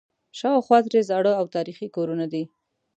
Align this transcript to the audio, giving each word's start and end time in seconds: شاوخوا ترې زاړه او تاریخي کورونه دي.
شاوخوا 0.39 0.77
ترې 0.85 1.01
زاړه 1.09 1.31
او 1.39 1.45
تاریخي 1.55 1.87
کورونه 1.95 2.25
دي. 2.33 2.43